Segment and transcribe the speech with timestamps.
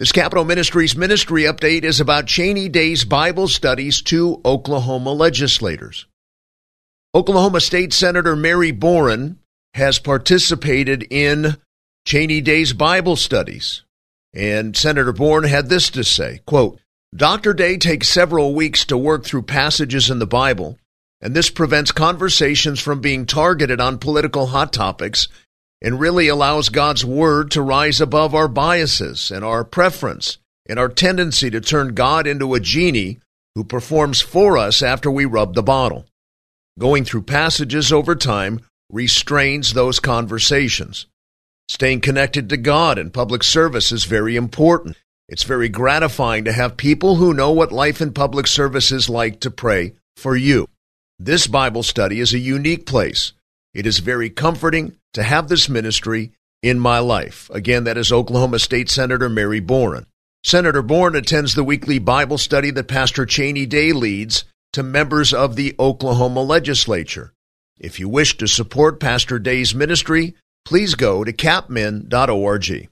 [0.00, 6.06] This Capitol Ministries ministry update is about Cheyne Days Bible studies to Oklahoma legislators.
[7.14, 9.38] Oklahoma State Senator Mary Boren
[9.74, 11.58] has participated in
[12.04, 13.84] Cheyne Days Bible studies.
[14.34, 16.80] And Senator Boren had this to say, quote,
[17.14, 17.54] Dr.
[17.54, 20.76] Day takes several weeks to work through passages in the Bible,
[21.20, 25.28] and this prevents conversations from being targeted on political hot topics
[25.84, 30.88] and really allows God's Word to rise above our biases and our preference and our
[30.88, 33.20] tendency to turn God into a genie
[33.54, 36.06] who performs for us after we rub the bottle.
[36.78, 38.60] Going through passages over time
[38.90, 41.04] restrains those conversations.
[41.68, 44.96] Staying connected to God in public service is very important.
[45.28, 49.40] It's very gratifying to have people who know what life in public service is like
[49.40, 50.66] to pray for you.
[51.18, 53.34] This Bible study is a unique place.
[53.74, 56.32] It is very comforting to have this ministry
[56.62, 57.50] in my life.
[57.52, 60.06] Again, that is Oklahoma State Senator Mary Boren.
[60.44, 65.56] Senator Boren attends the weekly Bible study that Pastor Cheyne Day leads to members of
[65.56, 67.32] the Oklahoma legislature.
[67.78, 70.34] If you wish to support Pastor Day's ministry,
[70.64, 72.88] please go to capmin.org.